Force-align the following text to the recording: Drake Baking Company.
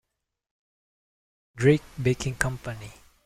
Drake 1.55 1.83
Baking 2.01 2.33
Company. 2.33 2.89